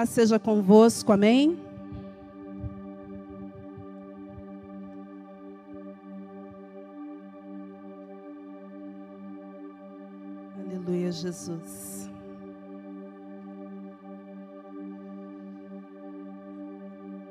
[0.00, 1.58] Paz seja convosco, amém?
[10.58, 12.10] Aleluia, Jesus.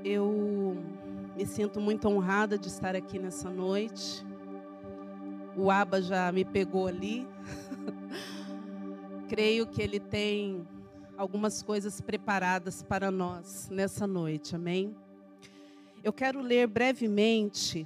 [0.06, 0.78] Eu
[1.36, 4.24] me sinto muito honrada de estar aqui nessa noite.
[5.58, 7.28] O Aba já me pegou ali.
[9.28, 10.68] Creio que ele tem
[11.20, 14.96] algumas coisas preparadas para nós nessa noite, amém?
[16.02, 17.86] Eu quero ler brevemente,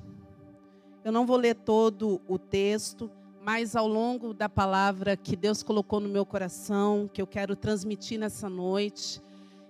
[1.04, 3.10] eu não vou ler todo o texto,
[3.42, 8.20] mas ao longo da palavra que Deus colocou no meu coração, que eu quero transmitir
[8.20, 9.20] nessa noite,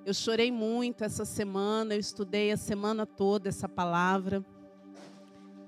[0.06, 4.44] eu chorei muito essa semana, eu estudei a semana toda essa palavra,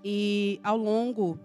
[0.03, 1.39] e ao longo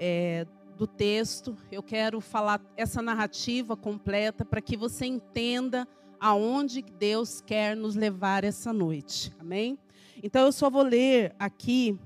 [0.00, 5.86] é, do texto, eu quero falar essa narrativa completa para que você entenda
[6.20, 9.34] aonde Deus quer nos levar essa noite.
[9.40, 9.76] Amém?
[10.22, 11.98] Então eu só vou ler aqui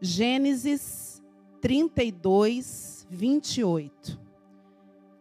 [0.00, 1.20] Gênesis
[1.60, 4.18] 32, 28,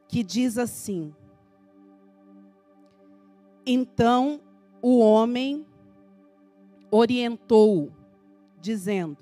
[0.08, 1.14] que diz assim:
[3.66, 4.40] Então
[4.82, 5.66] o homem
[6.92, 7.92] orientou,
[8.60, 9.18] dizendo: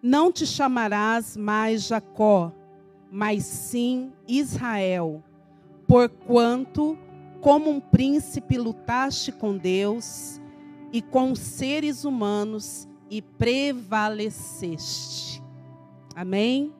[0.00, 2.52] Não te chamarás mais Jacó,
[3.10, 5.22] mas sim Israel,
[5.86, 6.98] porquanto,
[7.40, 10.40] como um príncipe, lutaste com Deus
[10.92, 15.42] e com os seres humanos e prevaleceste.
[16.14, 16.70] Amém?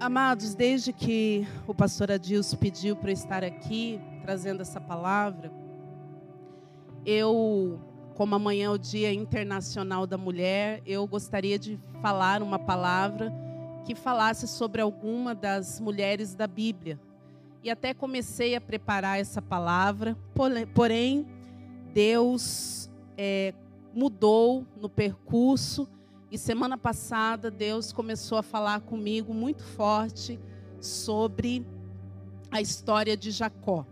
[0.00, 5.52] Amados, desde que o pastor Adilson pediu para estar aqui trazendo essa palavra,
[7.06, 7.78] eu
[8.14, 13.32] como amanhã é o Dia Internacional da Mulher, eu gostaria de falar uma palavra
[13.84, 17.00] que falasse sobre alguma das mulheres da Bíblia.
[17.62, 20.16] E até comecei a preparar essa palavra,
[20.74, 21.26] porém,
[21.92, 23.54] Deus é,
[23.94, 25.88] mudou no percurso.
[26.30, 30.40] E semana passada, Deus começou a falar comigo muito forte
[30.80, 31.66] sobre
[32.50, 33.86] a história de Jacó.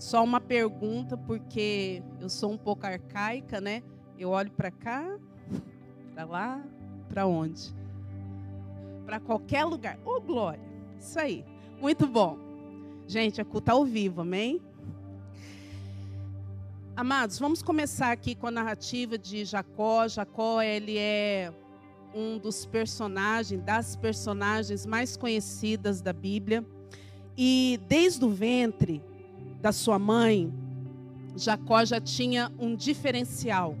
[0.00, 3.82] Só uma pergunta, porque eu sou um pouco arcaica, né?
[4.18, 5.18] Eu olho para cá,
[6.14, 6.64] para lá,
[7.06, 7.74] para onde?
[9.04, 9.98] Para qualquer lugar.
[10.02, 10.64] Ô, oh, glória!
[10.98, 11.44] Isso aí.
[11.78, 12.38] Muito bom.
[13.06, 14.62] Gente, a culto ao vivo, amém?
[16.96, 20.08] Amados, vamos começar aqui com a narrativa de Jacó.
[20.08, 21.52] Jacó, ele é
[22.14, 26.64] um dos personagens, das personagens mais conhecidas da Bíblia.
[27.36, 29.02] E desde o ventre,
[29.60, 30.52] da sua mãe,
[31.36, 33.76] Jacó já tinha um diferencial.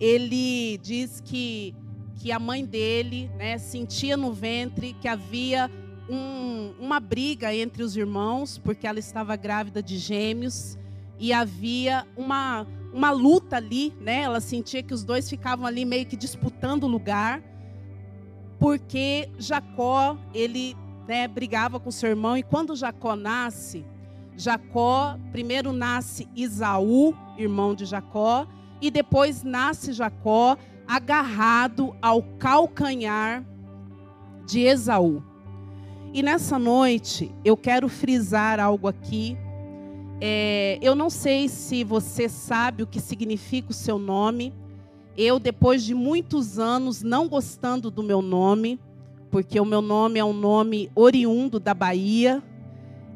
[0.00, 1.74] Ele diz que,
[2.16, 5.70] que a mãe dele né, sentia no ventre que havia
[6.08, 10.76] um, uma briga entre os irmãos, porque ela estava grávida de gêmeos,
[11.18, 14.22] e havia uma, uma luta ali, né?
[14.22, 17.40] Ela sentia que os dois ficavam ali meio que disputando o lugar,
[18.58, 20.76] porque Jacó, ele
[21.06, 23.84] né, brigava com seu irmão, e quando Jacó nasce,
[24.36, 28.46] Jacó, primeiro nasce Isaú, irmão de Jacó,
[28.80, 30.56] e depois nasce Jacó
[30.86, 33.44] agarrado ao calcanhar
[34.46, 35.22] de Esaú.
[36.12, 39.36] E nessa noite eu quero frisar algo aqui.
[40.20, 44.52] É, eu não sei se você sabe o que significa o seu nome.
[45.16, 48.78] Eu, depois de muitos anos não gostando do meu nome,
[49.30, 52.42] porque o meu nome é um nome oriundo da Bahia,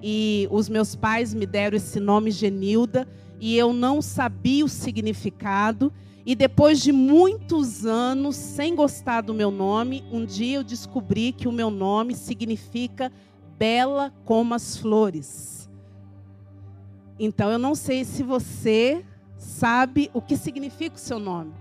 [0.03, 3.07] e os meus pais me deram esse nome Genilda
[3.41, 5.93] e eu não sabia o significado.
[6.25, 11.47] E depois de muitos anos sem gostar do meu nome, um dia eu descobri que
[11.47, 13.13] o meu nome significa
[13.57, 15.71] bela como as flores.
[17.19, 19.05] Então eu não sei se você
[19.37, 21.53] sabe o que significa o seu nome.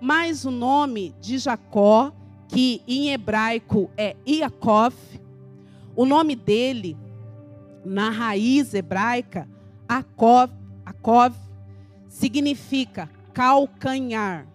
[0.00, 2.12] Mas o nome de Jacó,
[2.48, 4.94] que em hebraico é Iakov,
[5.94, 6.96] o nome dele
[7.86, 9.48] na raiz hebraica,
[9.88, 10.50] Akov,
[10.84, 11.34] Akov
[12.08, 14.46] significa calcanhar.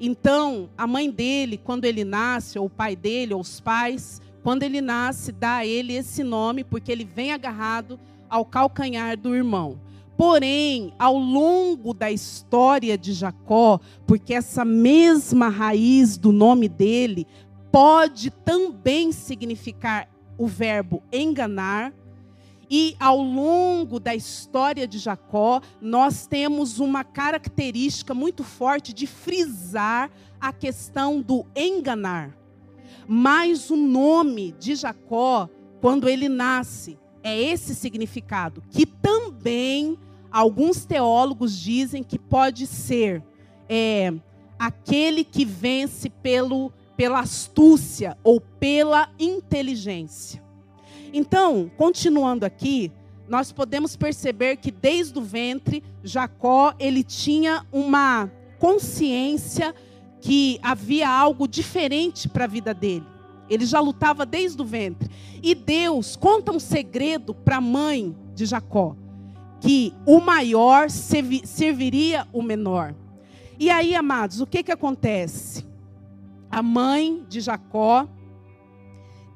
[0.00, 4.62] Então, a mãe dele, quando ele nasce, ou o pai dele, ou os pais, quando
[4.62, 7.98] ele nasce, dá a ele esse nome, porque ele vem agarrado
[8.28, 9.80] ao calcanhar do irmão.
[10.16, 17.26] Porém, ao longo da história de Jacó, porque essa mesma raiz do nome dele
[17.72, 21.92] pode também significar o verbo enganar.
[22.70, 30.10] E ao longo da história de Jacó, nós temos uma característica muito forte de frisar
[30.40, 32.36] a questão do enganar.
[33.06, 35.48] Mas o nome de Jacó,
[35.80, 39.98] quando ele nasce, É esse significado que também
[40.30, 43.24] alguns teólogos dizem que pode ser
[43.66, 44.12] é,
[44.58, 50.42] aquele que vence pelo, pela astúcia ou pela inteligência.
[51.12, 52.90] Então, continuando aqui,
[53.28, 59.74] nós podemos perceber que desde o ventre, Jacó, ele tinha uma consciência
[60.20, 63.06] que havia algo diferente para a vida dele.
[63.48, 65.10] Ele já lutava desde o ventre.
[65.42, 68.96] E Deus conta um segredo para a mãe de Jacó,
[69.60, 72.94] que o maior serviria o menor.
[73.58, 75.64] E aí, amados, o que que acontece?
[76.54, 78.06] A mãe de Jacó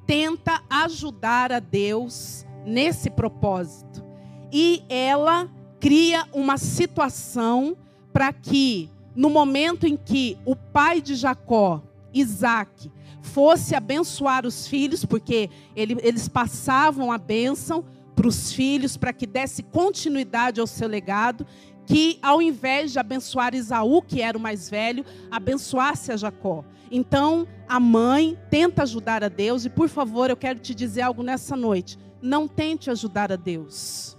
[0.07, 4.05] tenta ajudar a Deus nesse propósito.
[4.53, 5.51] E ela
[5.81, 7.77] cria uma situação
[8.13, 11.83] para que, no momento em que o pai de Jacó,
[12.15, 12.89] Isaac,
[13.21, 17.85] fosse abençoar os filhos, porque ele, eles passavam a bênção
[18.15, 21.45] para os filhos, para que desse continuidade ao seu legado,
[21.85, 26.65] que ao invés de abençoar Isaú, que era o mais velho, abençoasse a Jacó.
[26.91, 31.23] Então, a mãe tenta ajudar a Deus, e por favor, eu quero te dizer algo
[31.23, 34.17] nessa noite não tente ajudar a Deus.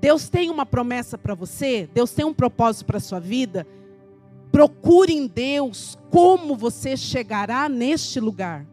[0.00, 3.66] Deus tem uma promessa para você, Deus tem um propósito para a sua vida.
[4.50, 8.66] Procure em Deus como você chegará neste lugar.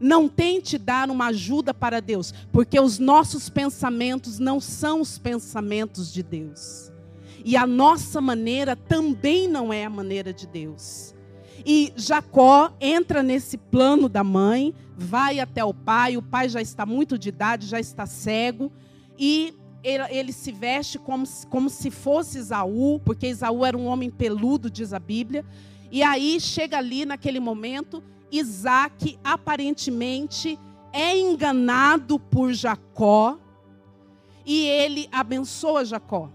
[0.00, 6.12] Não tente dar uma ajuda para Deus, porque os nossos pensamentos não são os pensamentos
[6.12, 6.90] de Deus.
[7.44, 11.14] E a nossa maneira também não é a maneira de Deus.
[11.64, 16.84] E Jacó entra nesse plano da mãe, vai até o pai, o pai já está
[16.84, 18.72] muito de idade, já está cego,
[19.18, 24.10] e ele, ele, se veste como, como se fosse Isaú, porque Isaú era um homem
[24.10, 25.44] peludo, diz a Bíblia.
[25.90, 30.58] E aí chega ali naquele momento, Isaac aparentemente
[30.92, 33.38] é enganado por Jacó,
[34.44, 36.30] e ele abençoa Jacó.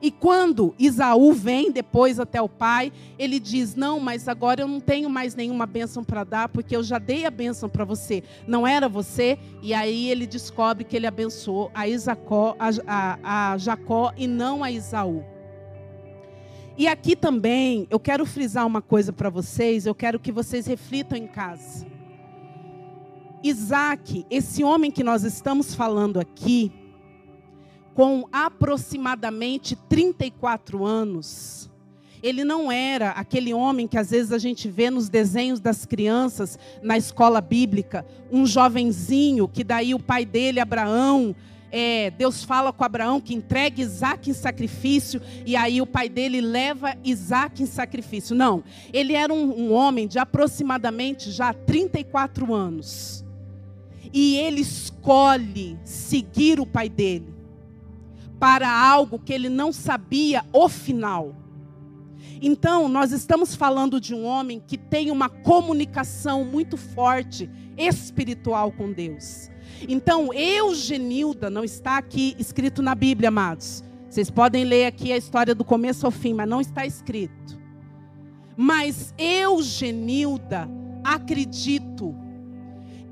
[0.00, 4.80] E quando Isaú vem depois até o pai, ele diz: Não, mas agora eu não
[4.80, 8.22] tenho mais nenhuma bênção para dar, porque eu já dei a bênção para você.
[8.46, 9.38] Não era você?
[9.62, 14.62] E aí ele descobre que ele abençoou a, Isacó, a, a, a Jacó e não
[14.62, 15.24] a Isaú.
[16.78, 21.16] E aqui também eu quero frisar uma coisa para vocês, eu quero que vocês reflitam
[21.16, 21.86] em casa.
[23.42, 26.70] Isaac, esse homem que nós estamos falando aqui,
[27.96, 31.70] com aproximadamente 34 anos.
[32.22, 36.58] Ele não era aquele homem que às vezes a gente vê nos desenhos das crianças
[36.82, 41.34] na escola bíblica, um jovenzinho que daí o pai dele, Abraão,
[41.72, 46.42] é, Deus fala com Abraão que entregue Isaac em sacrifício, e aí o pai dele
[46.42, 48.36] leva Isaac em sacrifício.
[48.36, 53.24] Não, ele era um, um homem de aproximadamente já 34 anos.
[54.12, 57.35] E ele escolhe seguir o pai dele
[58.38, 61.34] para algo que ele não sabia o final.
[62.40, 68.92] Então, nós estamos falando de um homem que tem uma comunicação muito forte espiritual com
[68.92, 69.50] Deus.
[69.88, 73.82] Então, Eugenilda não está aqui escrito na Bíblia, amados.
[74.08, 77.58] Vocês podem ler aqui a história do começo ao fim, mas não está escrito.
[78.56, 80.68] Mas Eugenilda,
[81.04, 82.14] acredito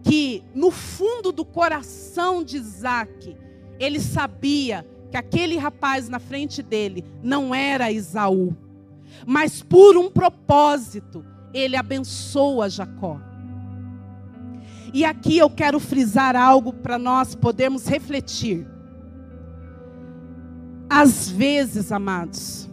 [0.03, 3.37] que no fundo do coração de Isaac,
[3.79, 8.53] ele sabia que aquele rapaz na frente dele não era Isaú,
[9.25, 13.21] mas por um propósito, ele abençoa Jacó.
[14.93, 18.67] E aqui eu quero frisar algo para nós podermos refletir.
[20.91, 22.69] Às vezes, amados,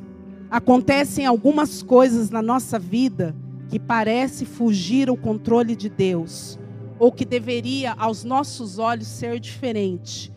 [0.49, 3.35] acontecem algumas coisas na nossa vida
[3.69, 6.57] que parece fugir ao controle de Deus,
[6.97, 10.30] ou que deveria aos nossos olhos ser diferente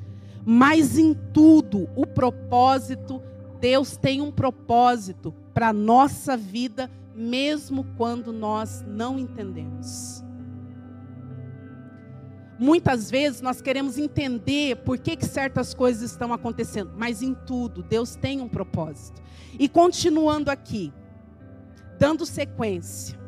[0.44, 3.22] mas em tudo, o propósito,
[3.60, 10.22] Deus tem um propósito para a nossa vida, mesmo quando nós não entendemos.
[12.58, 17.82] Muitas vezes nós queremos entender por que, que certas coisas estão acontecendo, mas em tudo,
[17.82, 19.20] Deus tem um propósito.
[19.58, 20.92] E continuando aqui,
[21.98, 23.18] dando sequência.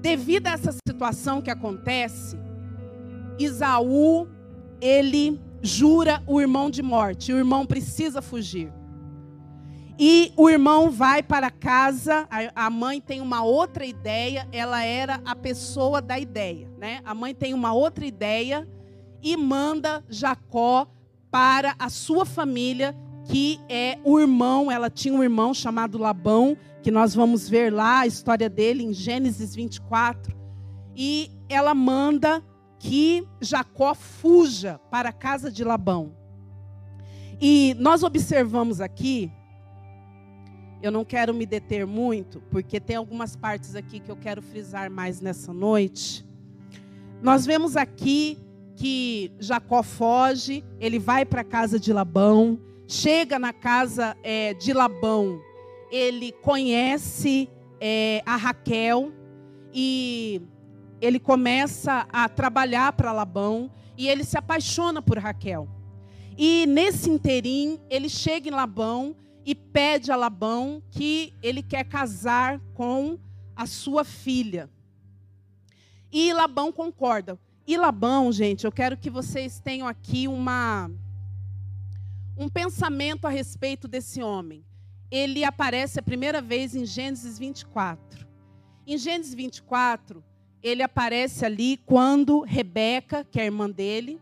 [0.00, 2.38] Devido a essa situação que acontece,
[3.38, 4.28] Isaú,
[4.80, 7.32] ele jura o irmão de morte.
[7.32, 8.72] O irmão precisa fugir.
[9.98, 15.34] E o irmão vai para casa, a mãe tem uma outra ideia, ela era a
[15.34, 17.00] pessoa da ideia, né?
[17.04, 18.68] A mãe tem uma outra ideia
[19.20, 20.86] e manda Jacó
[21.32, 26.92] para a sua família, que é o irmão, ela tinha um irmão chamado Labão, que
[26.92, 30.32] nós vamos ver lá a história dele em Gênesis 24.
[30.94, 32.40] E ela manda
[32.78, 36.14] que Jacó fuja para a casa de Labão.
[37.40, 39.30] E nós observamos aqui,
[40.82, 44.90] eu não quero me deter muito, porque tem algumas partes aqui que eu quero frisar
[44.90, 46.26] mais nessa noite.
[47.22, 48.38] Nós vemos aqui
[48.76, 54.72] que Jacó foge, ele vai para a casa de Labão, chega na casa é, de
[54.72, 55.40] Labão,
[55.90, 57.48] ele conhece
[57.80, 59.12] é, a Raquel
[59.72, 60.40] e
[61.00, 65.68] ele começa a trabalhar para Labão e ele se apaixona por Raquel.
[66.36, 72.60] E nesse interim, ele chega em Labão e pede a Labão que ele quer casar
[72.74, 73.18] com
[73.56, 74.70] a sua filha.
[76.12, 77.38] E Labão concorda.
[77.66, 80.90] E Labão, gente, eu quero que vocês tenham aqui uma
[82.36, 84.64] um pensamento a respeito desse homem.
[85.10, 88.26] Ele aparece a primeira vez em Gênesis 24.
[88.86, 90.22] Em Gênesis 24,
[90.62, 94.20] ele aparece ali quando Rebeca, que é a irmã dele,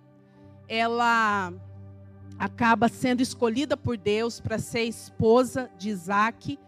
[0.69, 1.53] ela
[2.39, 6.59] acaba sendo escolhida por Deus para ser esposa de Isaac.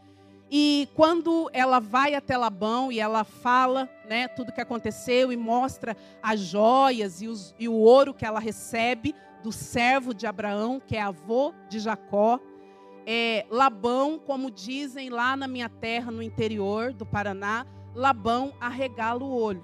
[0.51, 5.95] E quando ela vai até Labão e ela fala né, tudo que aconteceu e mostra
[6.23, 10.97] as joias e, os, e o ouro que ela recebe do servo de Abraão, que
[10.97, 12.41] é avô de Jacó,
[13.07, 17.67] é, Labão, como dizem lá na minha terra, no interior do Paraná,
[17.99, 19.61] Labão arregala o olho.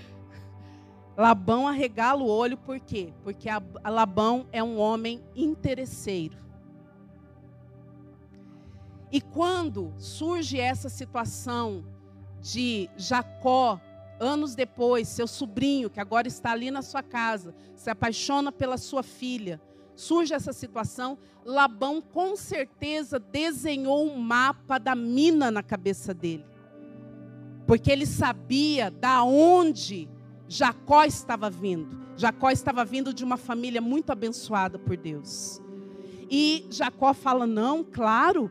[1.14, 3.12] Labão arregala o olho por quê?
[3.22, 6.38] Porque a, Labão é um homem interesseiro.
[9.12, 11.84] E quando surge essa situação
[12.40, 13.78] de Jacó,
[14.18, 19.02] anos depois, seu sobrinho, que agora está ali na sua casa, se apaixona pela sua
[19.02, 19.60] filha,
[19.94, 26.53] surge essa situação, Labão com certeza desenhou um mapa da mina na cabeça dele
[27.66, 30.08] porque ele sabia da onde
[30.48, 32.04] Jacó estava vindo.
[32.16, 35.60] Jacó estava vindo de uma família muito abençoada por Deus.
[36.30, 38.50] E Jacó fala: Não, claro,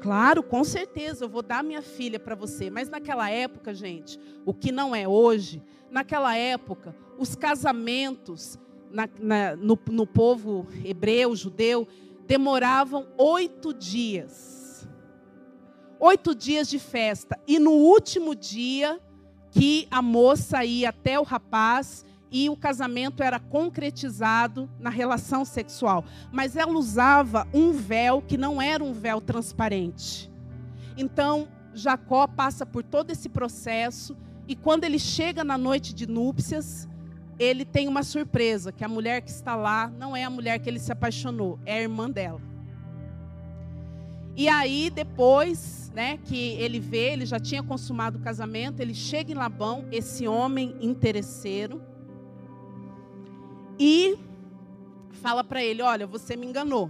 [0.00, 2.70] claro, com certeza, eu vou dar minha filha para você.
[2.70, 8.58] Mas naquela época, gente, o que não é hoje, naquela época, os casamentos
[8.90, 11.86] na, na, no, no povo hebreu, judeu,
[12.26, 14.57] demoravam oito dias
[16.00, 17.38] oito dias de festa.
[17.46, 19.00] E no último dia,
[19.50, 26.04] que a moça ia até o rapaz e o casamento era concretizado na relação sexual.
[26.30, 30.30] Mas ela usava um véu que não era um véu transparente.
[30.96, 36.88] Então, Jacó passa por todo esse processo e quando ele chega na noite de núpcias,
[37.38, 40.68] ele tem uma surpresa, que a mulher que está lá não é a mulher que
[40.68, 42.40] ele se apaixonou, é a irmã dela.
[44.36, 49.32] E aí depois, né, que ele vê, ele já tinha consumado o casamento, ele chega
[49.32, 51.82] em Labão, esse homem interesseiro,
[53.76, 54.16] e
[55.10, 56.88] fala para ele: "Olha, você me enganou.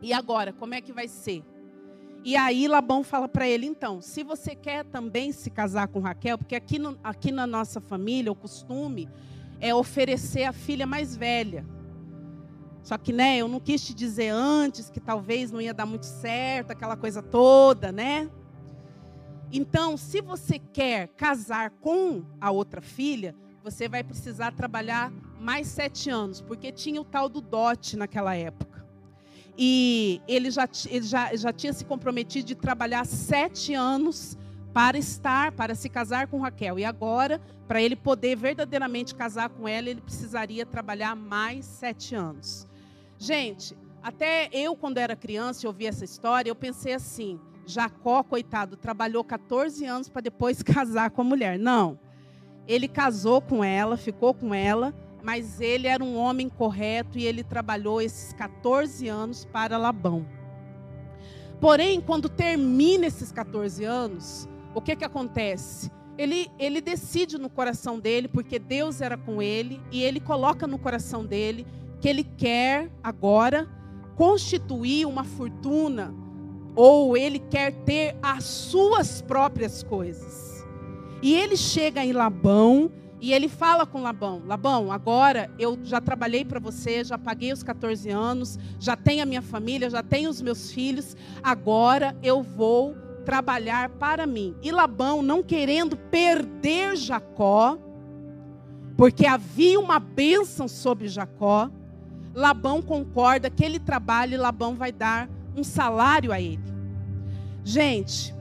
[0.00, 1.42] E agora, como é que vai ser?"
[2.24, 6.38] E aí Labão fala para ele: "Então, se você quer também se casar com Raquel,
[6.38, 9.08] porque aqui, no, aqui na nossa família o costume
[9.58, 11.66] é oferecer a filha mais velha
[12.82, 16.06] só que, né, eu não quis te dizer antes que talvez não ia dar muito
[16.06, 18.30] certo, aquela coisa toda, né?
[19.52, 26.10] Então, se você quer casar com a outra filha, você vai precisar trabalhar mais sete
[26.10, 28.86] anos, porque tinha o tal do dote naquela época.
[29.56, 34.38] E ele já, ele já, já tinha se comprometido de trabalhar sete anos
[34.72, 36.78] para estar, para se casar com Raquel.
[36.78, 42.66] E agora, para ele poder verdadeiramente casar com ela, ele precisaria trabalhar mais sete anos.
[43.18, 48.76] Gente, até eu, quando era criança e ouvi essa história, eu pensei assim: Jacó, coitado,
[48.76, 51.58] trabalhou 14 anos para depois casar com a mulher.
[51.58, 51.98] Não.
[52.66, 57.42] Ele casou com ela, ficou com ela, mas ele era um homem correto e ele
[57.42, 60.26] trabalhou esses 14 anos para Labão.
[61.60, 64.48] Porém, quando termina esses 14 anos,
[64.78, 65.90] o que, que acontece?
[66.16, 70.78] Ele, ele decide no coração dele, porque Deus era com ele, e ele coloca no
[70.78, 71.66] coração dele
[72.00, 73.68] que ele quer agora
[74.16, 76.14] constituir uma fortuna
[76.76, 80.64] ou ele quer ter as suas próprias coisas.
[81.20, 86.44] E ele chega em Labão e ele fala com Labão: Labão, agora eu já trabalhei
[86.44, 90.40] para você, já paguei os 14 anos, já tenho a minha família, já tenho os
[90.40, 92.94] meus filhos, agora eu vou
[93.28, 94.56] trabalhar para mim.
[94.62, 97.76] E Labão, não querendo perder Jacó,
[98.96, 101.70] porque havia uma bênção sobre Jacó,
[102.34, 106.72] Labão concorda que ele trabalhe, Labão vai dar um salário a ele.
[107.62, 108.34] Gente,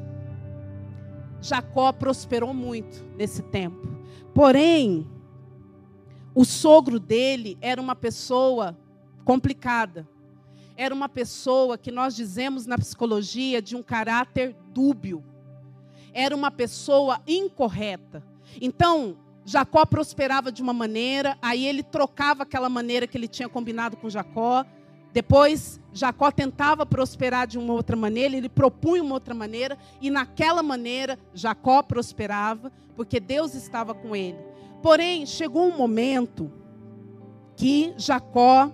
[1.42, 3.86] Jacó prosperou muito nesse tempo,
[4.34, 5.06] Porém,
[6.34, 8.78] o sogro dele era uma pessoa
[9.26, 10.08] complicada.
[10.78, 15.24] Era uma pessoa que nós dizemos na psicologia de um caráter dúbio.
[16.14, 18.24] Era uma pessoa incorreta.
[18.62, 23.98] Então, Jacó prosperava de uma maneira, aí ele trocava aquela maneira que ele tinha combinado
[23.98, 24.64] com Jacó.
[25.12, 30.62] Depois, Jacó tentava prosperar de uma outra maneira, ele propunha uma outra maneira, e naquela
[30.62, 34.38] maneira Jacó prosperava, porque Deus estava com ele.
[34.84, 36.52] Porém, chegou um momento
[37.56, 38.72] que Jacó,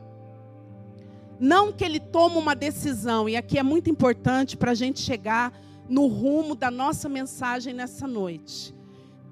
[1.43, 5.51] não que ele toma uma decisão, e aqui é muito importante para a gente chegar
[5.89, 8.73] no rumo da nossa mensagem nessa noite.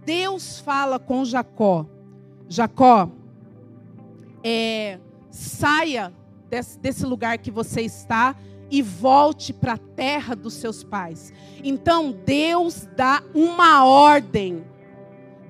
[0.05, 1.85] Deus fala com Jacó:
[2.49, 3.09] Jacó,
[4.43, 4.99] é,
[5.29, 6.13] saia
[6.49, 8.35] desse, desse lugar que você está
[8.69, 11.31] e volte para a terra dos seus pais.
[11.63, 14.65] Então Deus dá uma ordem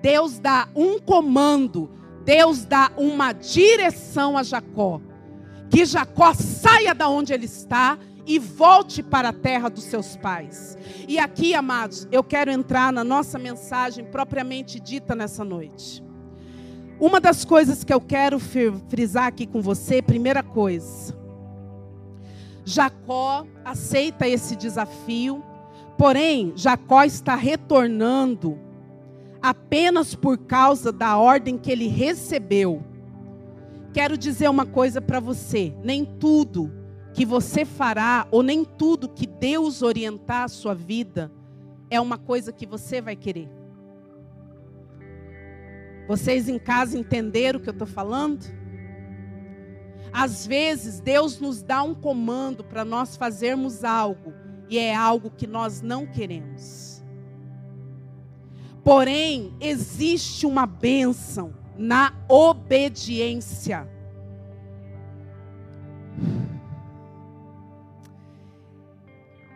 [0.02, 1.90] Deus dá um comando,
[2.26, 5.00] Deus dá uma direção a Jacó.
[5.72, 10.78] Que Jacó saia da onde ele está e volte para a terra dos seus pais.
[11.08, 16.04] E aqui, amados, eu quero entrar na nossa mensagem propriamente dita nessa noite.
[17.00, 21.18] Uma das coisas que eu quero frisar aqui com você, primeira coisa,
[22.64, 25.44] Jacó aceita esse desafio,
[25.98, 28.60] porém, Jacó está retornando
[29.42, 32.84] apenas por causa da ordem que ele recebeu.
[33.94, 36.72] Quero dizer uma coisa para você: nem tudo
[37.14, 41.32] que você fará, ou nem tudo que Deus orientar a sua vida,
[41.90, 43.50] é uma coisa que você vai querer.
[46.08, 48.46] Vocês em casa entenderam o que eu estou falando?
[50.14, 54.34] Às vezes, Deus nos dá um comando para nós fazermos algo,
[54.70, 57.04] e é algo que nós não queremos.
[58.84, 63.88] Porém, existe uma bênção na obediência.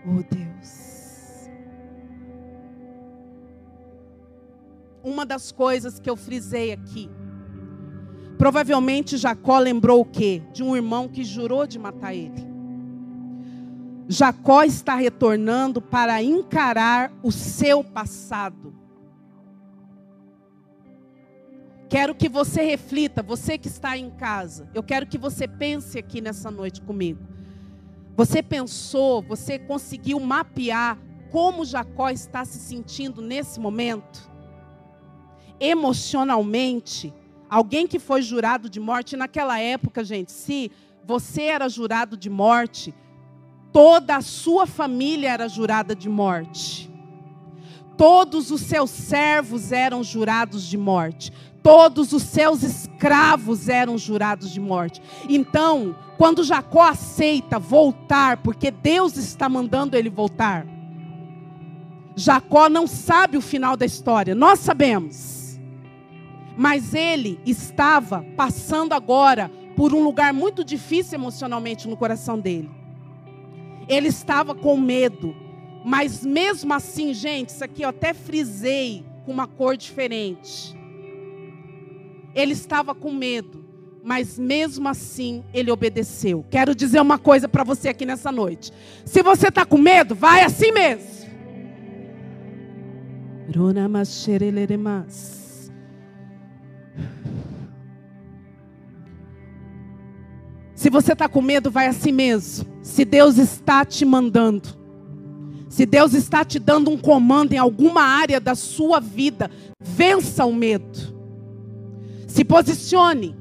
[0.08, 1.50] Oh Deus.
[5.04, 7.10] Uma das coisas que eu frisei aqui.
[8.38, 10.44] Provavelmente Jacó lembrou o quê?
[10.54, 12.46] De um irmão que jurou de matar ele.
[14.08, 18.75] Jacó está retornando para encarar o seu passado.
[21.88, 24.68] Quero que você reflita, você que está em casa.
[24.74, 27.20] Eu quero que você pense aqui nessa noite comigo.
[28.16, 30.98] Você pensou, você conseguiu mapear
[31.32, 34.32] como Jacó está se sentindo nesse momento?
[35.60, 37.14] Emocionalmente,
[37.50, 40.72] alguém que foi jurado de morte, naquela época, gente, se
[41.04, 42.94] você era jurado de morte,
[43.72, 46.90] toda a sua família era jurada de morte.
[47.98, 51.32] Todos os seus servos eram jurados de morte
[51.66, 55.02] todos os seus escravos eram jurados de morte.
[55.28, 60.64] Então, quando Jacó aceita voltar, porque Deus está mandando ele voltar,
[62.16, 65.60] Jacó não sabe o final da história, nós sabemos.
[66.56, 72.70] Mas ele estava passando agora por um lugar muito difícil emocionalmente no coração dele.
[73.88, 75.36] Ele estava com medo,
[75.84, 80.75] mas mesmo assim, gente, isso aqui eu até frisei com uma cor diferente.
[82.36, 83.66] Ele estava com medo,
[84.04, 86.46] mas mesmo assim ele obedeceu.
[86.52, 88.72] Quero dizer uma coisa para você aqui nessa noite.
[89.06, 91.16] Se você está com medo, vai assim mesmo.
[100.76, 102.68] Se você está com medo, vai assim mesmo.
[102.84, 104.70] Se Deus está te mandando,
[105.70, 110.54] se Deus está te dando um comando em alguma área da sua vida, vença o
[110.54, 111.15] medo.
[112.36, 113.34] Se posicione.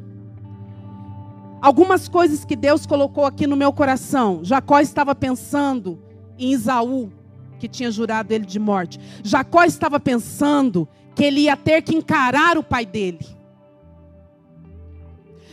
[1.60, 4.38] Algumas coisas que Deus colocou aqui no meu coração.
[4.44, 5.98] Jacó estava pensando
[6.38, 7.10] em Isaú,
[7.58, 9.00] que tinha jurado ele de morte.
[9.24, 13.26] Jacó estava pensando que ele ia ter que encarar o pai dele.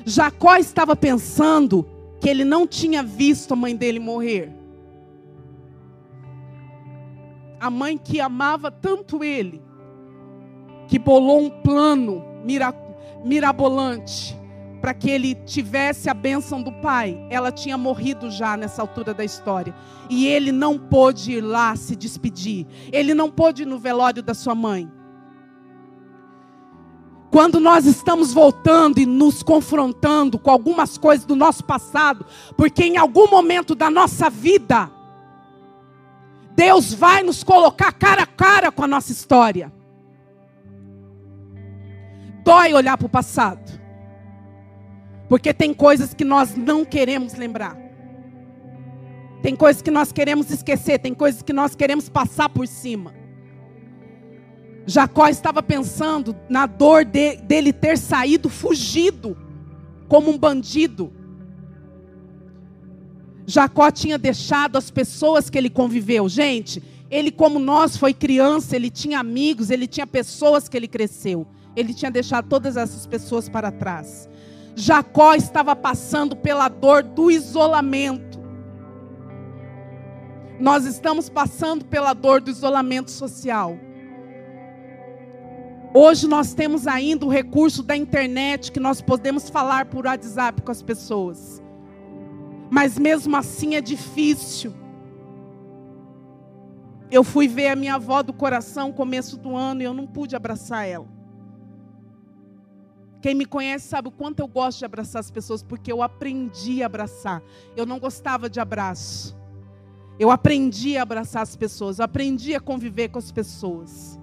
[0.05, 1.83] Jacó estava pensando
[2.19, 4.53] que ele não tinha visto a mãe dele morrer.
[7.59, 9.59] A mãe que amava tanto ele,
[10.87, 12.80] que bolou um plano miraculoso
[13.23, 14.37] mirabolante
[14.81, 19.23] para que ele tivesse a bênção do pai, ela tinha morrido já nessa altura da
[19.23, 19.75] história.
[20.09, 22.65] E ele não pôde ir lá se despedir.
[22.91, 24.91] Ele não pôde ir no velório da sua mãe.
[27.29, 32.25] Quando nós estamos voltando e nos confrontando com algumas coisas do nosso passado,
[32.57, 34.91] porque em algum momento da nossa vida,
[36.55, 39.71] Deus vai nos colocar cara a cara com a nossa história.
[42.43, 43.79] Dói olhar para o passado.
[45.29, 47.77] Porque tem coisas que nós não queremos lembrar.
[49.41, 53.13] Tem coisas que nós queremos esquecer, tem coisas que nós queremos passar por cima.
[54.85, 59.37] Jacó estava pensando na dor de, dele ter saído fugido,
[60.07, 61.11] como um bandido.
[63.45, 66.27] Jacó tinha deixado as pessoas que ele conviveu.
[66.29, 71.47] Gente, ele, como nós, foi criança, ele tinha amigos, ele tinha pessoas que ele cresceu.
[71.75, 74.29] Ele tinha deixado todas essas pessoas para trás.
[74.75, 78.39] Jacó estava passando pela dor do isolamento.
[80.59, 83.77] Nós estamos passando pela dor do isolamento social.
[85.93, 90.71] Hoje nós temos ainda o recurso da internet que nós podemos falar por WhatsApp com
[90.71, 91.61] as pessoas.
[92.69, 94.73] Mas mesmo assim é difícil.
[97.09, 100.33] Eu fui ver a minha avó do coração começo do ano e eu não pude
[100.33, 101.20] abraçar ela.
[103.21, 106.81] Quem me conhece sabe o quanto eu gosto de abraçar as pessoas, porque eu aprendi
[106.81, 107.41] a abraçar.
[107.75, 109.37] Eu não gostava de abraço.
[110.19, 114.19] Eu aprendi a abraçar as pessoas, eu aprendi a conviver com as pessoas.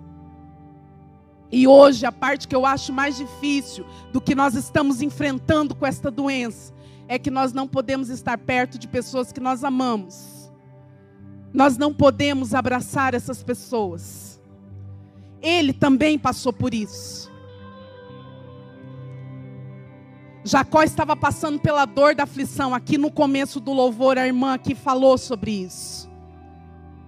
[1.50, 5.86] E hoje, a parte que eu acho mais difícil do que nós estamos enfrentando com
[5.86, 6.74] esta doença
[7.08, 10.52] é que nós não podemos estar perto de pessoas que nós amamos.
[11.52, 14.40] Nós não podemos abraçar essas pessoas.
[15.40, 17.27] Ele também passou por isso.
[20.44, 22.74] Jacó estava passando pela dor da aflição.
[22.74, 26.08] Aqui no começo do louvor, a irmã aqui falou sobre isso.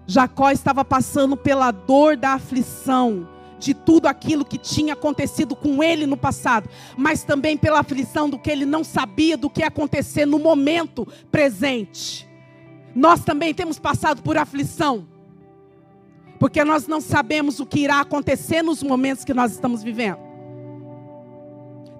[0.07, 3.29] Jacó estava passando pela dor da aflição,
[3.61, 8.39] de tudo aquilo que tinha acontecido com ele no passado, mas também pela aflição do
[8.39, 12.29] que ele não sabia do que ia acontecer no momento presente.
[12.93, 15.07] Nós também temos passado por aflição,
[16.41, 20.30] porque nós não sabemos o que irá acontecer nos momentos que nós estamos vivendo.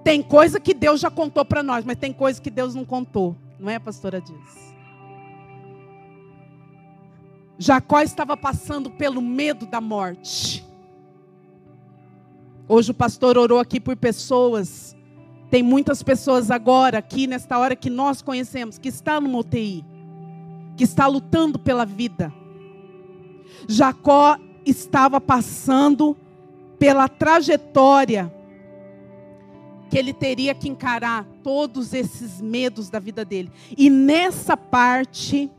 [0.03, 3.35] Tem coisa que Deus já contou para nós, mas tem coisa que Deus não contou.
[3.59, 4.71] Não é, pastora Diz?
[7.57, 10.65] Jacó estava passando pelo medo da morte.
[12.67, 14.95] Hoje o pastor orou aqui por pessoas.
[15.51, 19.85] Tem muitas pessoas agora, aqui nesta hora que nós conhecemos, que está no UTI,
[20.75, 22.33] que está lutando pela vida.
[23.67, 26.17] Jacó estava passando
[26.79, 28.33] pela trajetória
[29.91, 33.51] que ele teria que encarar todos esses medos da vida dele.
[33.77, 35.51] E nessa parte,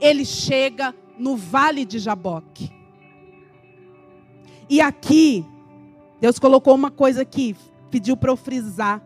[0.00, 2.68] ele chega no vale de Jaboque.
[4.68, 5.46] E aqui,
[6.20, 7.54] Deus colocou uma coisa aqui,
[7.92, 9.00] pediu para eu frisar.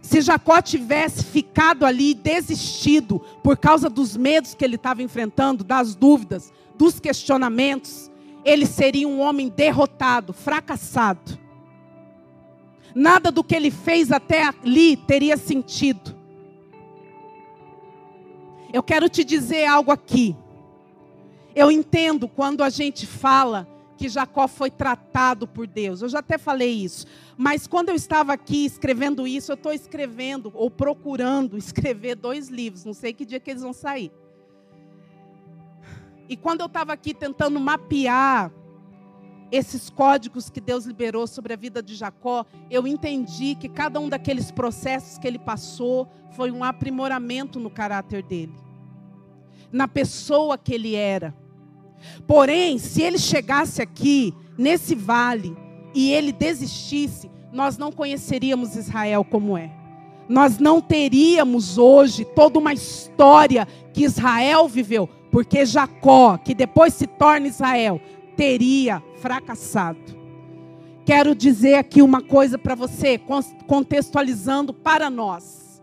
[0.00, 5.96] Se Jacó tivesse ficado ali desistido por causa dos medos que ele estava enfrentando, das
[5.96, 8.08] dúvidas, dos questionamentos,
[8.44, 11.45] ele seria um homem derrotado, fracassado.
[12.98, 16.16] Nada do que ele fez até ali teria sentido.
[18.72, 20.34] Eu quero te dizer algo aqui.
[21.54, 26.00] Eu entendo quando a gente fala que Jacó foi tratado por Deus.
[26.00, 27.06] Eu já até falei isso.
[27.36, 32.86] Mas quando eu estava aqui escrevendo isso, eu estou escrevendo ou procurando escrever dois livros.
[32.86, 34.10] Não sei que dia que eles vão sair.
[36.30, 38.50] E quando eu estava aqui tentando mapear
[39.50, 44.08] esses códigos que Deus liberou sobre a vida de Jacó, eu entendi que cada um
[44.08, 48.54] daqueles processos que ele passou foi um aprimoramento no caráter dele,
[49.72, 51.34] na pessoa que ele era.
[52.26, 55.56] Porém, se ele chegasse aqui, nesse vale,
[55.94, 59.70] e ele desistisse, nós não conheceríamos Israel como é.
[60.28, 67.06] Nós não teríamos hoje toda uma história que Israel viveu, porque Jacó, que depois se
[67.06, 68.00] torna Israel,
[68.36, 70.16] teria fracassado.
[71.04, 73.18] Quero dizer aqui uma coisa para você,
[73.66, 75.82] contextualizando para nós.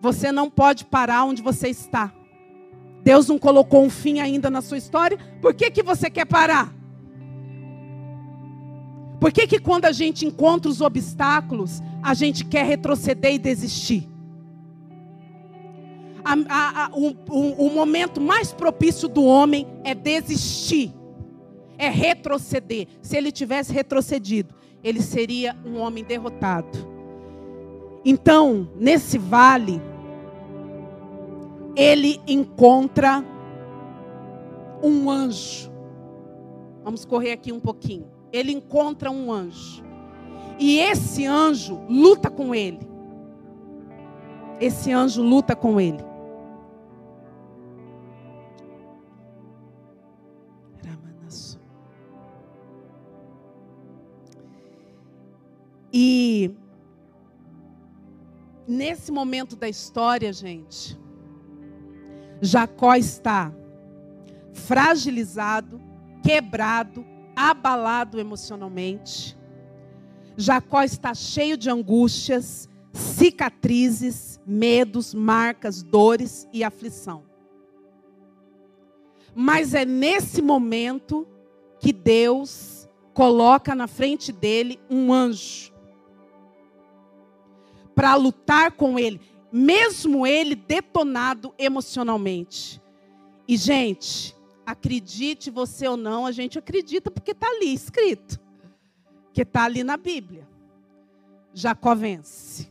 [0.00, 2.12] Você não pode parar onde você está.
[3.02, 5.18] Deus não colocou um fim ainda na sua história.
[5.40, 6.72] Por que, que você quer parar?
[9.20, 14.08] Por que, que quando a gente encontra os obstáculos, a gente quer retroceder e desistir?
[16.24, 20.95] A, a, a, o, o, o momento mais propício do homem é desistir
[21.78, 22.86] é retroceder.
[23.00, 26.96] Se ele tivesse retrocedido, ele seria um homem derrotado.
[28.04, 29.82] Então, nesse vale,
[31.74, 33.24] ele encontra
[34.82, 35.70] um anjo.
[36.84, 38.06] Vamos correr aqui um pouquinho.
[38.32, 39.84] Ele encontra um anjo.
[40.58, 42.88] E esse anjo luta com ele.
[44.60, 46.02] Esse anjo luta com ele.
[58.66, 60.98] Nesse momento da história, gente,
[62.40, 63.52] Jacó está
[64.52, 65.80] fragilizado,
[66.22, 67.04] quebrado,
[67.34, 69.36] abalado emocionalmente.
[70.36, 77.24] Jacó está cheio de angústias, cicatrizes, medos, marcas, dores e aflição.
[79.34, 81.26] Mas é nesse momento
[81.78, 85.75] que Deus coloca na frente dele um anjo
[87.96, 89.18] para lutar com ele,
[89.50, 92.80] mesmo ele detonado emocionalmente.
[93.48, 98.38] E gente, acredite você ou não, a gente acredita porque está ali escrito,
[99.32, 100.46] que está ali na Bíblia.
[101.54, 102.70] Jacó vence.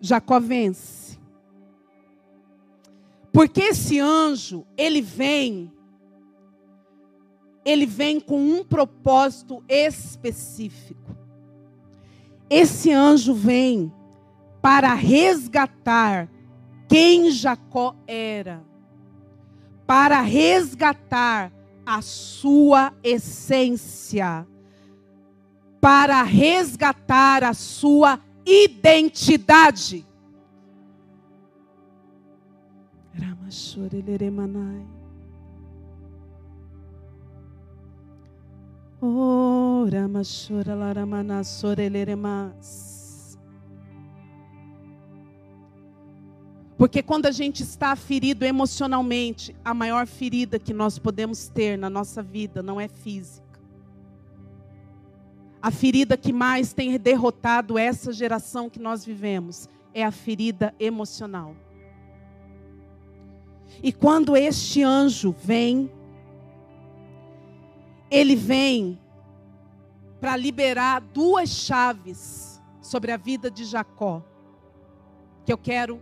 [0.00, 1.16] Jacó vence.
[3.32, 5.72] Porque esse anjo, ele vem,
[7.64, 11.19] ele vem com um propósito específico.
[12.50, 13.92] Esse anjo vem
[14.60, 16.28] para resgatar
[16.88, 18.60] quem Jacó era,
[19.86, 21.52] para resgatar
[21.86, 24.44] a sua essência,
[25.80, 30.04] para resgatar a sua identidade.
[39.02, 40.08] Ora.
[46.76, 51.88] Porque quando a gente está ferido emocionalmente, a maior ferida que nós podemos ter na
[51.88, 53.60] nossa vida não é física.
[55.62, 61.54] A ferida que mais tem derrotado essa geração que nós vivemos é a ferida emocional.
[63.82, 65.90] E quando este anjo vem
[68.10, 68.98] ele vem
[70.20, 74.22] para liberar duas chaves sobre a vida de Jacó,
[75.44, 76.00] que eu quero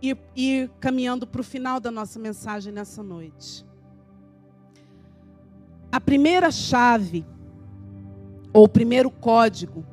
[0.00, 3.64] ir, ir caminhando para o final da nossa mensagem nessa noite.
[5.92, 7.24] A primeira chave,
[8.52, 9.84] ou o primeiro código,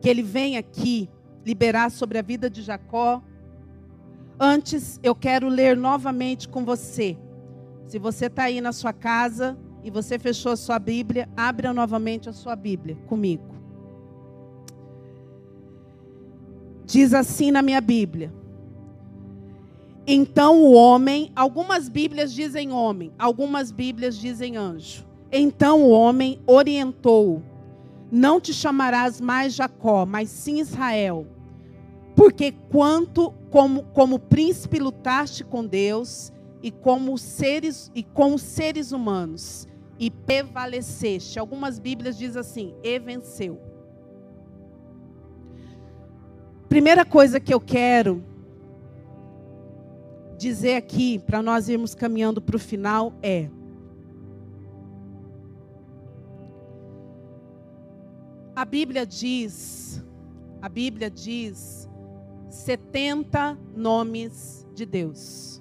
[0.00, 1.08] que ele vem aqui
[1.44, 3.22] liberar sobre a vida de Jacó,
[4.38, 7.18] antes eu quero ler novamente com você.
[7.86, 12.28] Se você está aí na sua casa, e você fechou a sua Bíblia, abra novamente
[12.28, 13.54] a sua Bíblia comigo.
[16.84, 18.32] Diz assim na minha Bíblia.
[20.06, 25.06] Então o homem, algumas Bíblias dizem homem, algumas Bíblias dizem anjo.
[25.30, 27.42] Então o homem orientou:
[28.10, 31.26] Não te chamarás mais Jacó, mas sim Israel.
[32.16, 38.90] Porque quanto como como príncipe lutaste com Deus e como seres e com os seres
[38.90, 39.68] humanos
[40.00, 41.38] e prevaleceste.
[41.38, 43.60] Algumas Bíblias diz assim, e venceu.
[46.70, 48.24] Primeira coisa que eu quero
[50.38, 53.50] dizer aqui, para nós irmos caminhando para o final, é:
[58.56, 60.02] a Bíblia diz,
[60.62, 61.86] a Bíblia diz
[62.48, 65.60] 70 nomes de Deus.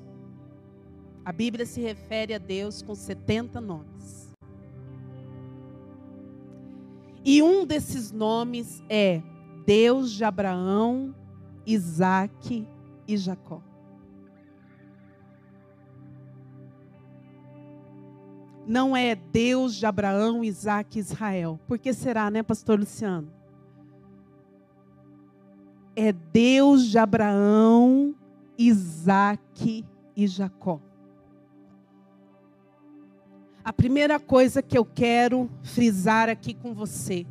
[1.26, 4.29] A Bíblia se refere a Deus com 70 nomes.
[7.24, 9.22] E um desses nomes é
[9.66, 11.14] Deus de Abraão,
[11.66, 12.68] Isaac
[13.08, 13.62] e Jacó.
[18.66, 21.60] Não é Deus de Abraão, Isaac e Israel.
[21.68, 23.32] Por que será, né, pastor Luciano?
[25.96, 28.16] É Deus de Abraão,
[28.58, 29.84] Isaac
[30.16, 30.80] e Jacó.
[33.70, 37.24] A primeira coisa que eu quero frisar aqui com você.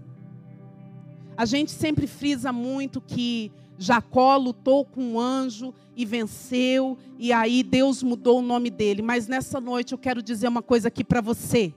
[1.36, 7.64] A gente sempre frisa muito que Jacó lutou com um anjo e venceu, e aí
[7.64, 9.02] Deus mudou o nome dele.
[9.02, 11.74] Mas nessa noite eu quero dizer uma coisa aqui para você.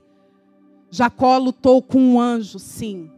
[0.92, 3.10] Jacó lutou com um anjo, sim.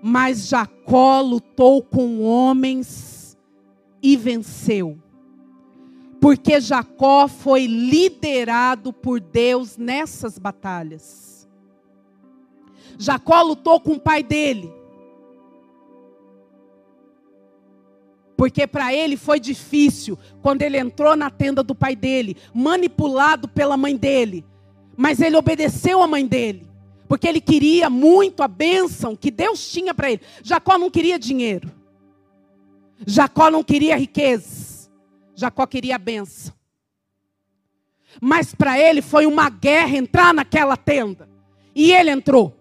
[0.00, 3.36] Mas Jacó lutou com homens
[4.00, 5.00] e venceu
[6.22, 11.48] porque Jacó foi liderado por Deus nessas batalhas.
[12.96, 14.72] Jacó lutou com o pai dele.
[18.36, 23.76] Porque para ele foi difícil quando ele entrou na tenda do pai dele, manipulado pela
[23.76, 24.44] mãe dele.
[24.96, 26.68] Mas ele obedeceu a mãe dele,
[27.08, 30.20] porque ele queria muito a bênção que Deus tinha para ele.
[30.40, 31.68] Jacó não queria dinheiro.
[33.04, 34.61] Jacó não queria riqueza.
[35.34, 36.54] Jacó queria a benção.
[38.20, 41.28] Mas para ele foi uma guerra entrar naquela tenda.
[41.74, 42.54] E ele entrou.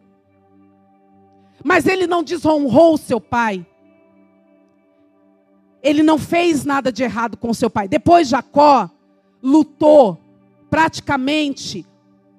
[1.63, 3.65] Mas ele não desonrou seu pai.
[5.83, 7.87] ele não fez nada de errado com seu pai.
[7.87, 8.89] Depois Jacó
[9.41, 10.19] lutou
[10.69, 11.85] praticamente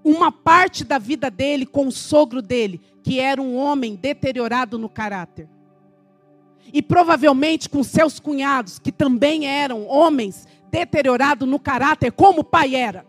[0.04, 4.88] uma parte da vida dele com o sogro dele, que era um homem deteriorado no
[4.88, 5.48] caráter.
[6.70, 12.74] E provavelmente com seus cunhados, que também eram homens deteriorados no caráter, como o pai
[12.74, 13.06] era.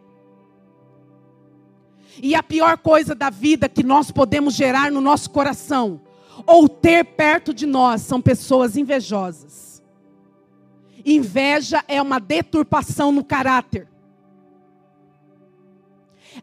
[2.22, 6.02] E a pior coisa da vida que nós podemos gerar no nosso coração,
[6.46, 9.82] ou ter perto de nós, são pessoas invejosas.
[11.06, 13.88] Inveja é uma deturpação no caráter.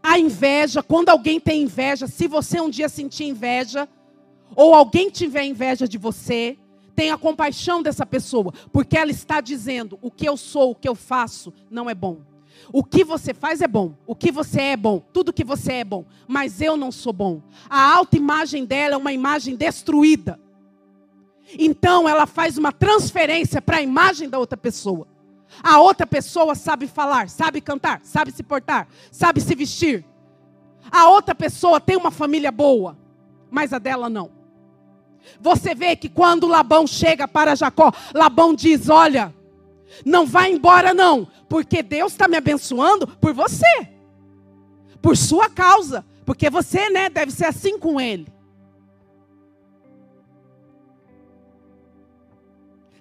[0.03, 3.89] A inveja, quando alguém tem inveja, se você um dia sentir inveja,
[4.55, 6.57] ou alguém tiver inveja de você,
[7.01, 10.95] tenha compaixão dessa pessoa, porque ela está dizendo: o que eu sou, o que eu
[10.95, 12.19] faço, não é bom.
[12.71, 15.85] O que você faz é bom, o que você é bom, tudo que você é
[15.85, 17.41] bom, mas eu não sou bom.
[17.71, 20.39] A autoimagem dela é uma imagem destruída.
[21.59, 25.09] Então ela faz uma transferência para a imagem da outra pessoa.
[25.63, 30.05] A outra pessoa sabe falar, sabe cantar, sabe se portar, sabe se vestir.
[30.93, 32.95] A outra pessoa tem uma família boa,
[33.51, 34.40] mas a dela não.
[35.41, 39.35] Você vê que quando Labão chega para Jacó, Labão diz: Olha,
[40.05, 43.89] não vai embora não, porque Deus está me abençoando por você,
[45.01, 48.27] por sua causa, porque você, né, deve ser assim com ele.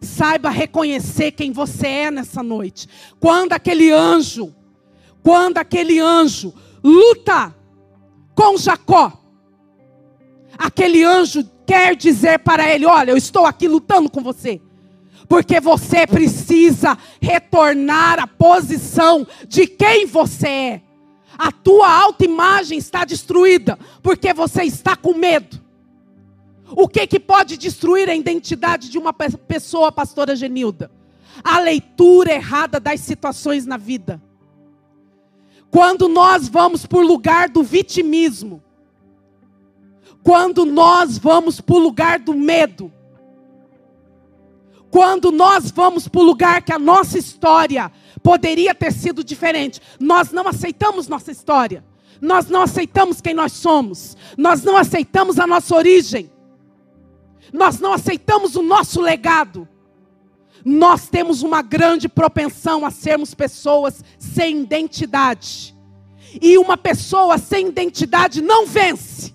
[0.02, 2.88] Saiba reconhecer quem você é nessa noite.
[3.20, 4.56] Quando aquele anjo,
[5.22, 6.54] quando aquele anjo
[6.84, 7.54] luta
[8.34, 9.14] com Jacó,
[10.58, 14.60] aquele anjo quer dizer para ele: Olha, eu estou aqui lutando com você.
[15.28, 20.82] Porque você precisa retornar à posição de quem você é.
[21.38, 25.62] A tua autoimagem está destruída porque você está com medo.
[26.72, 30.92] O que, que pode destruir a identidade de uma pessoa, pastora Genilda?
[31.44, 34.20] A leitura errada das situações na vida.
[35.70, 38.64] Quando nós vamos por lugar do vitimismo,
[40.24, 42.92] quando nós vamos para o lugar do medo,
[44.92, 47.92] quando nós vamos para o lugar que a nossa história
[48.24, 51.84] poderia ter sido diferente, nós não aceitamos nossa história,
[52.20, 56.30] nós não aceitamos quem nós somos, nós não aceitamos a nossa origem
[57.54, 59.68] nós não aceitamos o nosso legado.
[60.64, 65.76] Nós temos uma grande propensão a sermos pessoas sem identidade.
[66.42, 69.34] E uma pessoa sem identidade não vence.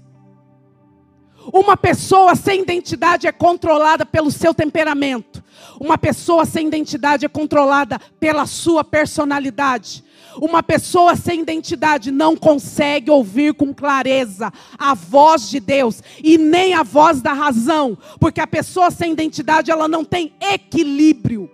[1.52, 5.42] Uma pessoa sem identidade é controlada pelo seu temperamento.
[5.78, 10.04] Uma pessoa sem identidade é controlada pela sua personalidade.
[10.36, 16.74] Uma pessoa sem identidade não consegue ouvir com clareza a voz de Deus e nem
[16.74, 21.50] a voz da razão, porque a pessoa sem identidade ela não tem equilíbrio.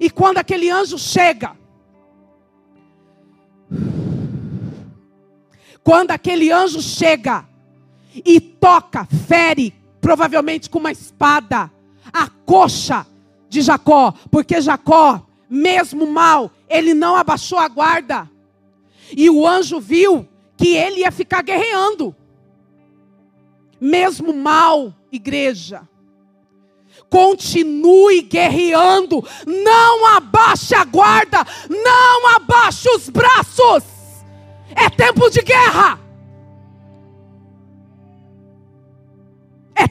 [0.00, 1.56] E quando aquele anjo chega,
[5.82, 7.49] quando aquele anjo chega
[8.14, 11.70] e toca, fere, provavelmente com uma espada,
[12.12, 13.06] a coxa
[13.48, 18.30] de Jacó, porque Jacó mesmo mal, ele não abaixou a guarda.
[19.16, 22.14] E o anjo viu que ele ia ficar guerreando.
[23.80, 25.88] Mesmo mal, igreja.
[27.08, 29.26] Continue guerreando.
[29.44, 31.44] Não abaixe a guarda.
[31.68, 33.82] Não abaixe os braços.
[34.76, 35.98] É tempo de guerra.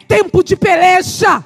[0.10, 1.46] Tempo de peleja.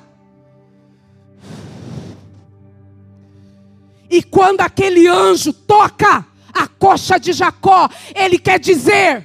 [4.09, 9.23] E quando aquele anjo toca a coxa de Jacó, ele quer dizer: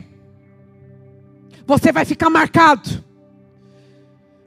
[1.65, 3.05] você vai ficar marcado.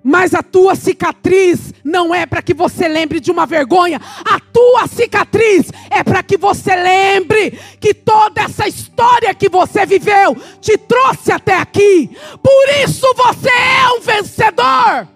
[0.03, 4.02] Mas a tua cicatriz não é para que você lembre de uma vergonha.
[4.25, 10.35] A tua cicatriz é para que você lembre que toda essa história que você viveu
[10.60, 12.10] te trouxe até aqui.
[12.41, 15.08] Por isso você é um vencedor.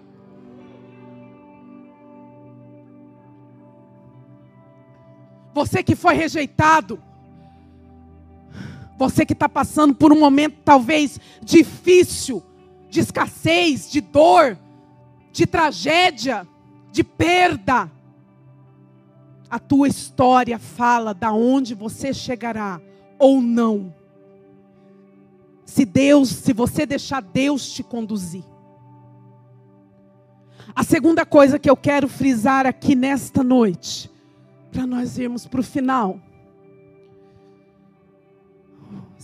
[5.52, 7.02] Você que foi rejeitado.
[8.98, 12.42] Você que está passando por um momento talvez difícil,
[12.88, 14.56] de escassez, de dor,
[15.36, 16.48] de tragédia,
[16.90, 17.92] de perda.
[19.50, 22.80] A tua história fala da onde você chegará
[23.18, 23.94] ou não.
[25.66, 28.44] Se Deus, se você deixar Deus te conduzir.
[30.74, 34.10] A segunda coisa que eu quero frisar aqui nesta noite
[34.72, 36.18] para nós irmos para o final.
[38.90, 39.20] Oh,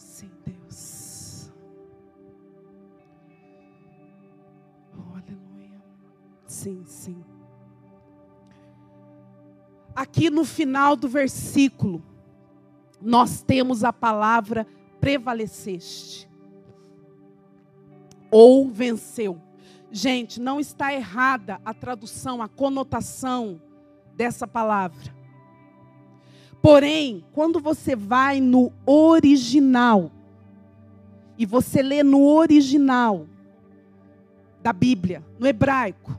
[0.00, 1.52] Sim, Deus.
[4.96, 5.82] Oh, aleluia.
[6.46, 7.22] Sim, sim.
[9.94, 12.02] Aqui no final do versículo,
[12.98, 14.66] nós temos a palavra
[14.98, 16.26] prevaleceste
[18.30, 19.38] ou venceu.
[19.92, 23.60] Gente, não está errada a tradução, a conotação
[24.16, 25.19] dessa palavra.
[26.62, 30.10] Porém, quando você vai no original,
[31.38, 33.26] e você lê no original
[34.62, 36.18] da Bíblia, no hebraico,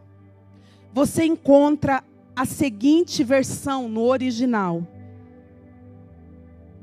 [0.91, 2.03] você encontra
[2.35, 4.85] a seguinte versão no original.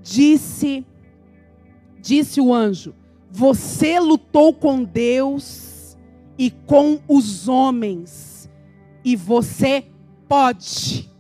[0.01, 0.87] Disse,
[2.01, 2.95] disse o anjo:
[3.29, 5.99] Você lutou com Deus
[6.39, 8.49] e com os homens,
[9.05, 9.85] e você
[10.29, 11.11] pode.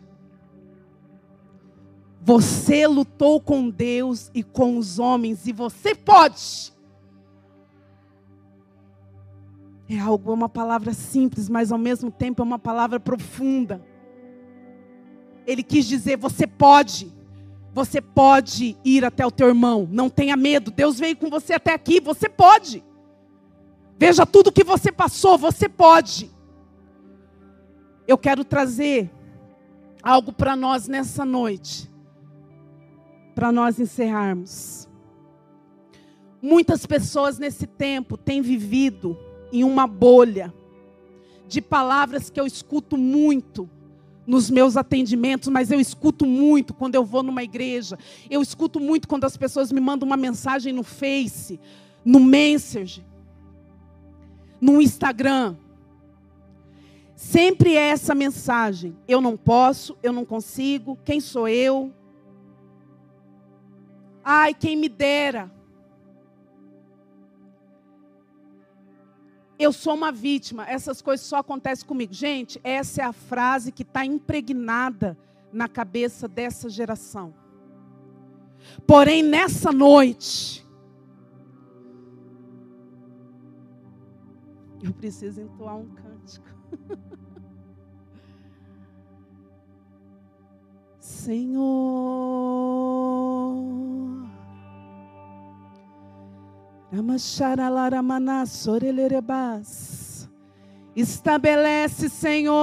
[2.28, 6.74] Você lutou com Deus e com os homens, e você pode.
[9.88, 13.82] É algo, é uma palavra simples, mas ao mesmo tempo é uma palavra profunda.
[15.46, 17.10] Ele quis dizer: você pode.
[17.72, 19.88] Você pode ir até o teu irmão.
[19.90, 20.70] Não tenha medo.
[20.70, 21.98] Deus veio com você até aqui.
[21.98, 22.84] Você pode.
[23.98, 25.38] Veja tudo que você passou.
[25.38, 26.30] Você pode.
[28.06, 29.10] Eu quero trazer
[30.02, 31.88] algo para nós nessa noite.
[33.38, 34.88] Para nós encerrarmos.
[36.42, 39.16] Muitas pessoas nesse tempo têm vivido
[39.52, 40.52] em uma bolha
[41.46, 43.70] de palavras que eu escuto muito
[44.26, 47.96] nos meus atendimentos, mas eu escuto muito quando eu vou numa igreja.
[48.28, 51.60] Eu escuto muito quando as pessoas me mandam uma mensagem no Face,
[52.04, 53.04] no Messenger,
[54.60, 55.54] no Instagram.
[57.14, 61.92] Sempre é essa mensagem: eu não posso, eu não consigo, quem sou eu?
[64.30, 65.50] Ai, quem me dera.
[69.58, 72.12] eu sou uma vítima, essas coisas só acontecem comigo.
[72.14, 75.18] Gente, essa é a frase que está impregnada
[75.52, 77.34] na cabeça dessa geração.
[78.86, 80.64] Porém, nessa noite,
[84.80, 86.46] eu preciso entoar um cântico.
[91.00, 92.28] Senhor.
[100.96, 102.58] Estabelece, Senhor.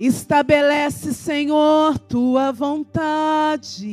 [0.00, 3.86] Estabelece, Senhor, tua vontade.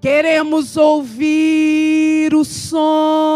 [0.00, 3.30] Queremos ouvir o som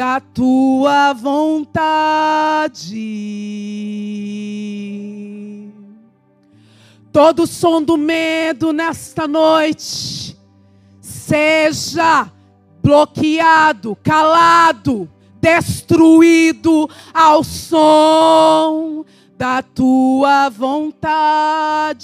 [0.00, 2.80] da tua vontade.
[7.12, 10.38] Todo som do medo nesta noite
[11.02, 12.32] seja
[12.82, 15.06] bloqueado, calado,
[15.38, 19.04] destruído ao som
[19.36, 22.00] da tua vontade.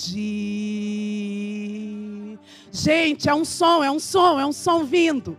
[2.71, 5.35] Gente, é um som, é um som, é um som vindo.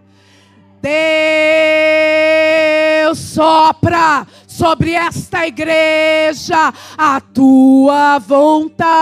[3.08, 8.98] Deus sopra sobre esta igreja a tua vontade.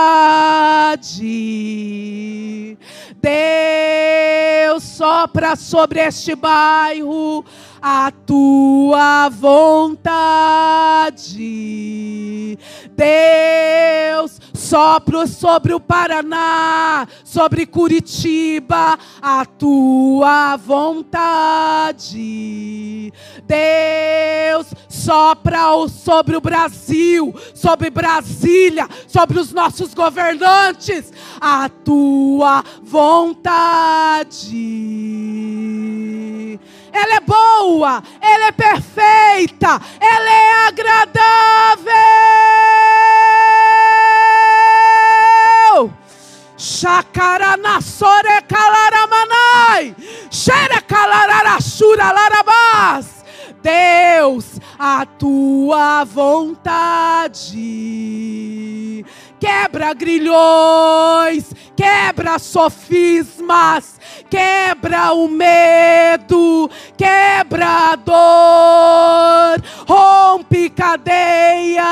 [3.22, 7.44] Deus sopra sobre este bairro
[7.88, 10.18] a tua vontade.
[12.96, 22.02] Deus, sopro sobre o Paraná, sobre Curitiba, a tua vontade.
[23.44, 34.56] Deus, sopra sobre o Brasil, sobre Brasília, sobre os nossos governantes, a tua vontade
[36.96, 37.35] ela é boa,
[38.20, 41.96] ela é perfeita, ela é agradável.
[46.56, 49.94] Shakaranassore kalaramanai,
[50.30, 53.24] xere kalararashura larabás.
[53.62, 57.56] Deus, a tua vontade
[59.38, 71.84] quebra grilhões, quebra sofismas, quebra o medo, quebra a dor, rompe cadeias,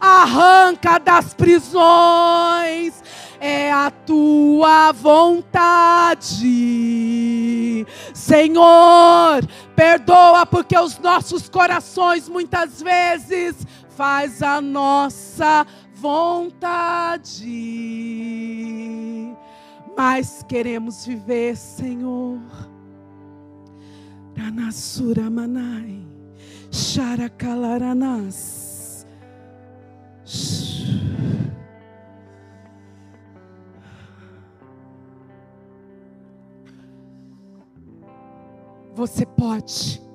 [0.00, 3.04] arranca das prisões.
[3.38, 6.26] É a tua vontade,
[8.14, 9.46] Senhor.
[9.76, 13.54] Perdoa porque os nossos corações muitas vezes
[13.96, 17.34] faz a nossa vontade.
[19.96, 22.38] Mas queremos viver, Senhor.
[24.36, 26.06] Ranasura manai,
[26.70, 28.66] Charakalaranas.
[38.94, 40.05] Você pode.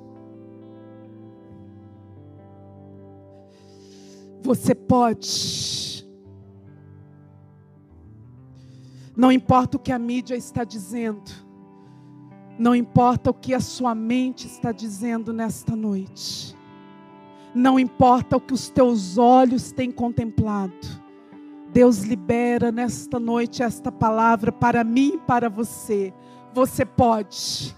[4.52, 6.06] Você pode.
[9.16, 11.32] Não importa o que a mídia está dizendo.
[12.60, 16.54] Não importa o que a sua mente está dizendo nesta noite.
[17.56, 20.76] Não importa o que os teus olhos têm contemplado.
[21.72, 26.14] Deus libera nesta noite esta palavra para mim e para você.
[26.54, 27.74] Você pode.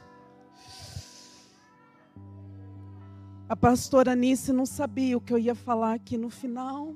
[3.53, 6.95] A pastora Anice não sabia o que eu ia falar aqui no final.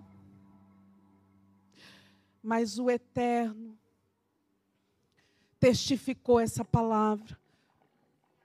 [2.41, 3.77] Mas o Eterno
[5.59, 7.37] testificou essa palavra.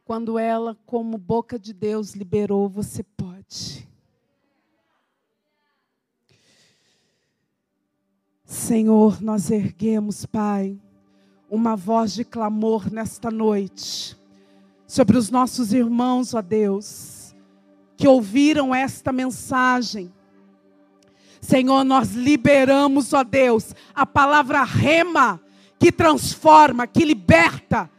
[0.04, 3.88] Quando ela, como boca de Deus, liberou, você pode.
[8.44, 10.78] Senhor, nós erguemos, Pai,
[11.48, 14.14] uma voz de clamor nesta noite
[14.86, 17.21] sobre os nossos irmãos, ó Deus
[17.96, 20.12] que ouviram esta mensagem.
[21.40, 25.40] Senhor, nós liberamos, ó Deus, a palavra rema,
[25.78, 27.90] que transforma, que liberta,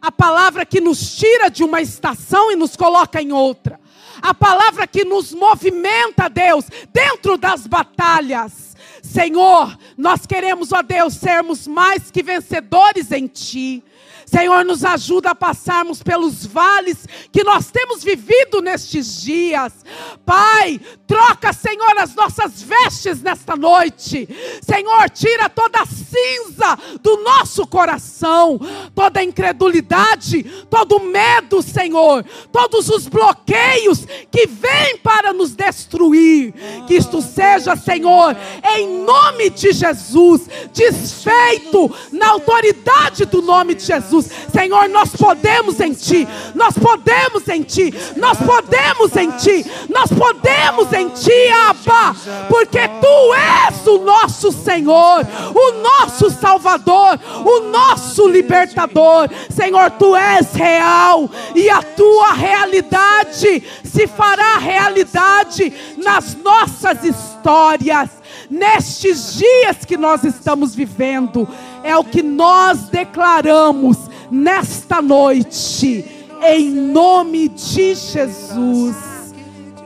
[0.00, 3.78] a palavra que nos tira de uma estação e nos coloca em outra,
[4.20, 8.76] a palavra que nos movimenta, Deus, dentro das batalhas.
[9.00, 13.84] Senhor, nós queremos, ó Deus, sermos mais que vencedores em Ti.
[14.32, 19.84] Senhor, nos ajuda a passarmos pelos vales que nós temos vivido nestes dias.
[20.24, 24.26] Pai, troca, Senhor, as nossas vestes nesta noite.
[24.62, 28.58] Senhor, tira toda a cinza do nosso coração,
[28.94, 36.54] toda a incredulidade, todo o medo, Senhor, todos os bloqueios que vêm para nos destruir.
[36.86, 38.34] Que isto seja, Senhor,
[38.76, 43.82] em nome de Jesus, desfeito na autoridade do nome de
[44.22, 44.42] Jesus.
[44.52, 50.92] Senhor, nós podemos em Ti, nós podemos em Ti, nós podemos em Ti, nós podemos
[50.92, 52.14] em Ti, Abba,
[52.48, 59.28] porque Tu és o nosso Senhor, o nosso Salvador, o nosso libertador.
[59.50, 68.10] Senhor, Tu és real e a Tua realidade se fará realidade nas nossas histórias
[68.50, 71.48] nestes dias que nós estamos vivendo.
[71.82, 78.96] É o que nós declaramos nesta noite, em nome de Jesus.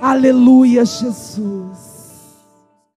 [0.00, 1.85] Aleluia, Jesus.